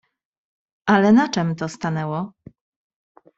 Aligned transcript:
"Ale 0.85 1.11
na 1.11 1.29
czem 1.29 1.55
to 1.55 1.69
stanęło?" 1.69 2.33